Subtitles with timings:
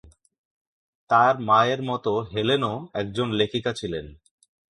[1.09, 4.05] তার মায়ের মত হেলেনও একজন লেখিকা ছিলেন।